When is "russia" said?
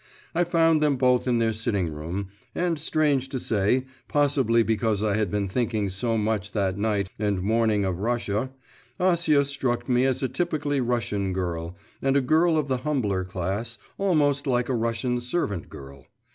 7.99-8.49